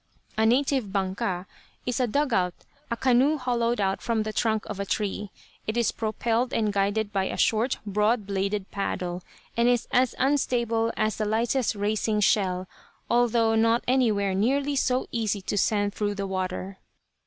[0.35, 1.45] A native "banca"
[1.85, 2.55] is a "dug out,"
[2.89, 5.29] a canoe hollowed out from the trunk of a tree.
[5.67, 9.21] It is propelled and guided by a short, broad bladed paddle,
[9.55, 12.67] and is as unstable as the lightest racing shell,
[13.11, 16.79] although not any where nearly so easy to send through the water.